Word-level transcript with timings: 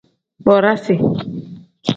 Bodasi. 0.45 0.95